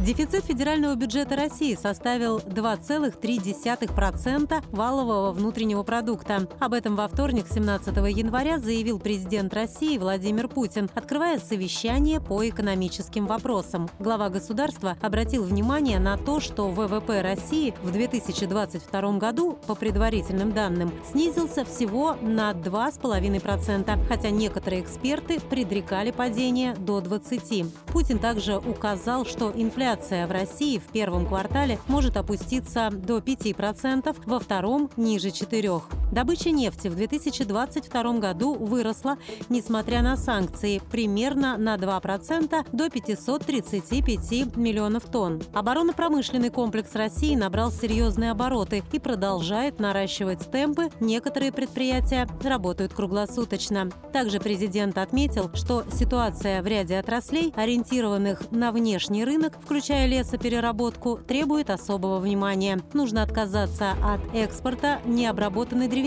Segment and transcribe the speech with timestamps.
[0.00, 6.48] Дефицит федерального бюджета России составил 2,3% валового внутреннего продукта.
[6.58, 13.26] Об этом во вторник, 17 января, заявил президент России Владимир Путин, открывая совещание по экономическим
[13.26, 13.90] вопросам.
[13.98, 20.94] Глава государства обратил внимание на то, что ВВП России в 2022 году, по предварительным данным,
[21.12, 27.66] снизился всего на 2,5%, хотя некоторые эксперты предрекали падение до 20%.
[27.92, 34.16] Путин также указал, что инфляция инфляция в России в первом квартале может опуститься до 5%,
[34.24, 35.99] во втором– ниже 4%.
[36.12, 39.16] Добыча нефти в 2022 году выросла,
[39.48, 45.40] несмотря на санкции, примерно на 2% до 535 миллионов тонн.
[45.54, 50.88] Оборонно-промышленный комплекс России набрал серьезные обороты и продолжает наращивать темпы.
[50.98, 53.90] Некоторые предприятия работают круглосуточно.
[54.12, 61.70] Также президент отметил, что ситуация в ряде отраслей, ориентированных на внешний рынок, включая лесопереработку, требует
[61.70, 62.80] особого внимания.
[62.94, 65.99] Нужно отказаться от экспорта необработанной древесины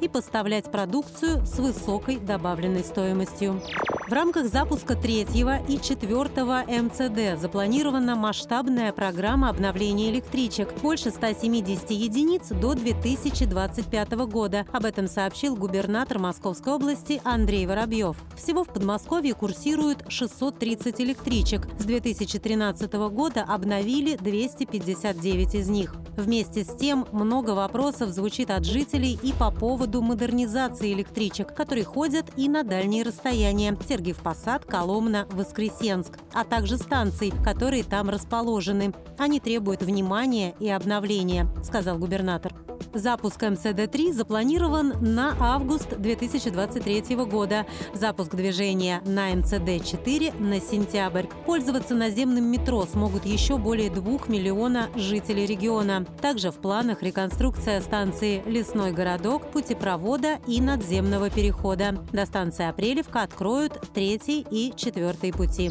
[0.00, 3.60] и поставлять продукцию с высокой добавленной стоимостью.
[4.08, 12.48] В рамках запуска третьего и четвертого МЦД запланирована масштабная программа обновления электричек– больше 170 единиц
[12.48, 14.64] до 2025 года.
[14.72, 18.16] Об этом сообщил губернатор Московской области Андрей Воробьев.
[18.36, 21.68] Всего в Подмосковье курсируют 630 электричек.
[21.78, 25.94] С 2013 года обновили 259 из них.
[26.16, 32.26] Вместе с тем, много вопросов звучит от жителей и по поводу модернизации электричек, которые ходят
[32.36, 38.94] и на дальние расстояния– Сергиев Посад, Коломна, Воскресенск, а также станций, которые там расположены.
[39.18, 42.65] Они требуют внимания и обновления, сказал губернатор.
[42.96, 47.66] Запуск МЦД-3 запланирован на август 2023 года.
[47.92, 51.26] Запуск движения на МЦД-4 на сентябрь.
[51.44, 56.06] Пользоваться наземным метро смогут еще более двух миллиона жителей региона.
[56.22, 62.02] Также в планах реконструкция станции «Лесной городок», путепровода и надземного перехода.
[62.14, 65.70] До станции Апрелевка откроют третий и четвертый пути.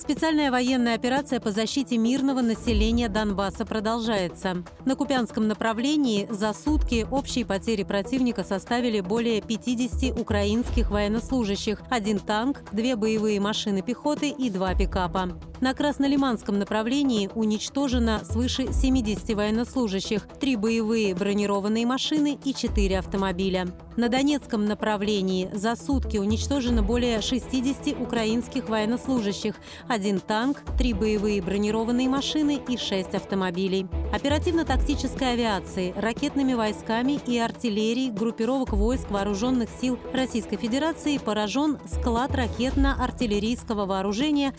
[0.00, 4.64] Специальная военная операция по защите мирного населения Донбасса продолжается.
[4.86, 12.62] На Купянском направлении за сутки общие потери противника составили более 50 украинских военнослужащих, один танк,
[12.72, 15.38] две боевые машины пехоты и два пикапа.
[15.60, 23.68] На Краснолиманском направлении уничтожено свыше 70 военнослужащих, три боевые бронированные машины и четыре автомобиля.
[23.96, 29.54] На Донецком направлении за сутки уничтожено более 60 украинских военнослужащих,
[29.86, 33.86] один танк, три боевые бронированные машины и шесть автомобилей.
[34.14, 43.84] Оперативно-тактической авиации, ракетными войсками и артиллерией группировок войск Вооруженных сил Российской Федерации поражен склад ракетно-артиллерийского
[43.84, 44.54] вооружения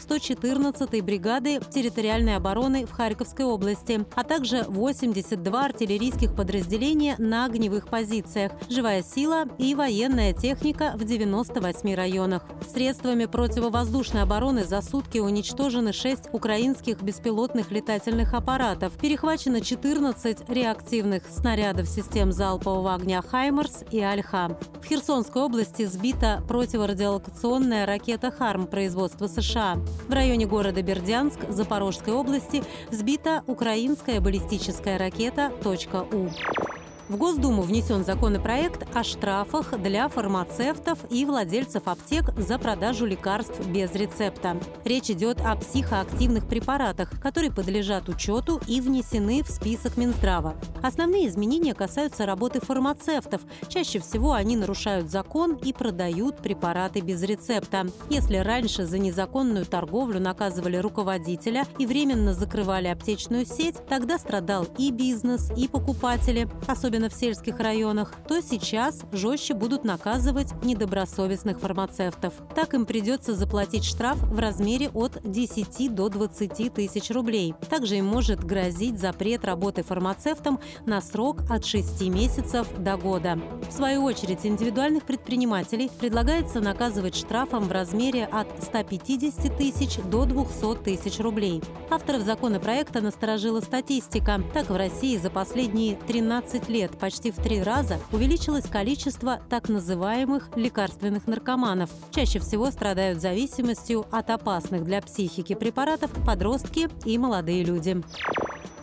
[0.91, 8.51] 114-й бригады территориальной обороны в Харьковской области, а также 82 артиллерийских подразделения на огневых позициях,
[8.69, 12.43] живая сила и военная техника в 98 районах.
[12.71, 21.87] Средствами противовоздушной обороны за сутки уничтожены 6 украинских беспилотных летательных аппаратов, перехвачено 14 реактивных снарядов
[21.87, 24.57] систем залпового огня «Хаймерс» и «Альха».
[24.81, 29.77] В Херсонской области сбита противорадиолокационная ракета «Харм» производства США.
[30.07, 36.70] В районе города Бердянск Запорожской области сбита украинская баллистическая ракета «У».
[37.09, 43.93] В Госдуму внесен законопроект о штрафах для фармацевтов и владельцев аптек за продажу лекарств без
[43.93, 44.57] рецепта.
[44.85, 50.55] Речь идет о психоактивных препаратах, которые подлежат учету и внесены в список Минздрава.
[50.81, 53.41] Основные изменения касаются работы фармацевтов.
[53.67, 57.87] Чаще всего они нарушают закон и продают препараты без рецепта.
[58.09, 64.91] Если раньше за незаконную торговлю наказывали руководителя и временно закрывали аптечную сеть, тогда страдал и
[64.91, 72.33] бизнес, и покупатели, особенно особенно в сельских районах, то сейчас жестче будут наказывать недобросовестных фармацевтов.
[72.55, 77.53] Так им придется заплатить штраф в размере от 10 до 20 тысяч рублей.
[77.69, 83.39] Также им может грозить запрет работы фармацевтом на срок от 6 месяцев до года.
[83.69, 90.83] В свою очередь, индивидуальных предпринимателей предлагается наказывать штрафом в размере от 150 тысяч до 200
[90.83, 91.61] тысяч рублей.
[91.89, 94.41] Авторов законопроекта насторожила статистика.
[94.53, 99.69] Так в России за последние 13 лет лет почти в три раза увеличилось количество так
[99.69, 101.91] называемых лекарственных наркоманов.
[102.09, 108.01] Чаще всего страдают зависимостью от опасных для психики препаратов подростки и молодые люди.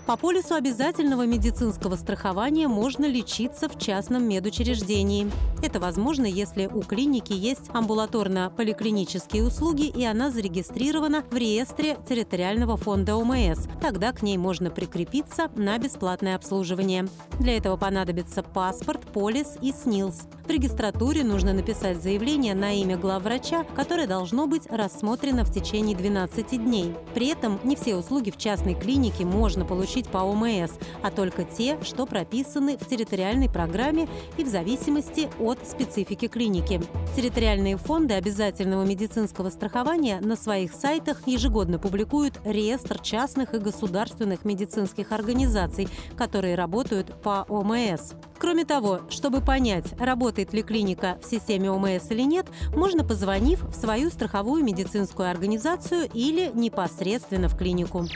[0.08, 5.30] По полису обязательного медицинского страхования можно лечиться в частном медучреждении.
[5.62, 13.16] Это возможно, если у клиники есть амбулаторно-поликлинические услуги и она зарегистрирована в реестре территориального фонда
[13.16, 13.66] ОМС.
[13.82, 17.06] Тогда к ней можно прикрепиться на бесплатное обслуживание.
[17.38, 20.22] Для этого понадобится паспорт, полис и СНИЛС.
[20.46, 26.64] В регистратуре нужно написать заявление на имя главврача, которое должно быть рассмотрено в течение 12
[26.64, 26.94] дней.
[27.12, 30.70] При этом не все услуги в частной клинике можно получить по ОМС,
[31.02, 36.80] а только те, что прописаны в территориальной программе и в зависимости от специфики клиники.
[37.16, 45.10] Территориальные фонды обязательного медицинского страхования на своих сайтах ежегодно публикуют реестр частных и государственных медицинских
[45.10, 48.12] организаций, которые работают по ОМС.
[48.38, 53.74] Кроме того, чтобы понять, работает ли клиника в системе ОМС или нет, можно позвонив в
[53.74, 58.06] свою страховую медицинскую организацию или непосредственно в клинику.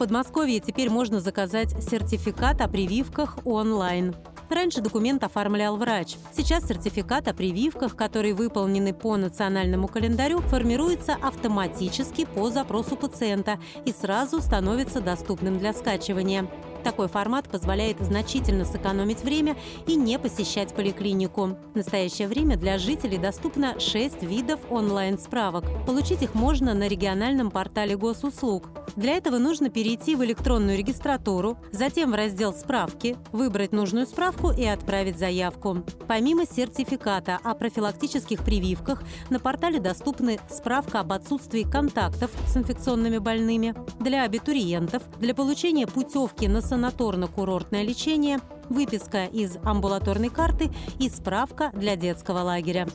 [0.00, 4.16] Подмосковье теперь можно заказать сертификат о прививках онлайн.
[4.48, 6.16] Раньше документ оформлял врач.
[6.34, 13.92] Сейчас сертификат о прививках, которые выполнены по национальному календарю, формируется автоматически по запросу пациента и
[13.92, 16.48] сразу становится доступным для скачивания.
[16.84, 19.56] Такой формат позволяет значительно сэкономить время
[19.86, 21.56] и не посещать поликлинику.
[21.72, 25.64] В настоящее время для жителей доступно 6 видов онлайн-справок.
[25.86, 28.68] Получить их можно на региональном портале госуслуг.
[28.96, 34.64] Для этого нужно перейти в электронную регистратуру, затем в раздел «Справки», выбрать нужную справку и
[34.64, 35.84] отправить заявку.
[36.08, 43.74] Помимо сертификата о профилактических прививках, на портале доступны справка об отсутствии контактов с инфекционными больными.
[44.00, 48.38] Для абитуриентов, для получения путевки на санаторно-курортное лечение,
[48.68, 52.86] выписка из амбулаторной карты и справка для детского лагеря.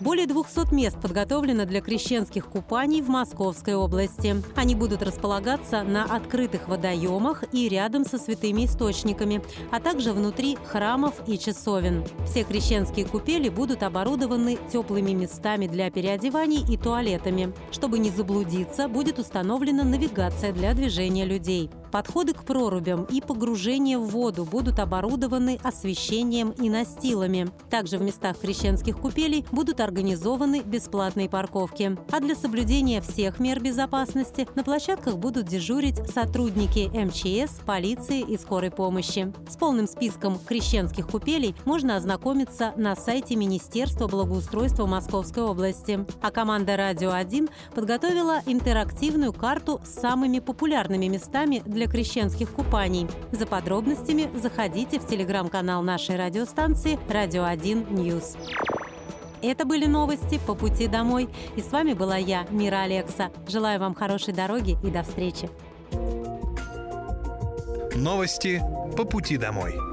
[0.00, 4.36] Более 200 мест подготовлено для крещенских купаний в Московской области.
[4.54, 9.42] Они будут располагаться на открытых водоемах и рядом со святыми источниками,
[9.72, 12.04] а также внутри храмов и часовен.
[12.26, 17.52] Все крещенские купели будут оборудованы теплыми местами для переодеваний и туалетами.
[17.72, 21.70] Чтобы не заблудиться, будет установлена навигация для движения людей.
[21.90, 27.48] Подходы к прорубям и погружение в воду будут оборудованы освещением и настилами.
[27.70, 31.96] Также в местах крещенских купелей будут организованы бесплатные парковки.
[32.10, 38.70] А для соблюдения всех мер безопасности на площадках будут дежурить сотрудники МЧС, полиции и скорой
[38.70, 39.32] помощи.
[39.48, 46.06] С полным списком крещенских купелей можно ознакомиться на сайте Министерства благоустройства Московской области.
[46.20, 53.06] А команда «Радио 1» подготовила интерактивную карту с самыми популярными местами для для крещенских купаний.
[53.30, 58.36] За подробностями заходите в телеграм-канал нашей радиостанции «Радио 1 News».
[59.42, 61.28] Это были новости по пути домой.
[61.54, 63.30] И с вами была я, Мира Алекса.
[63.46, 65.48] Желаю вам хорошей дороги и до встречи.
[67.94, 68.60] Новости
[68.96, 69.87] по пути домой.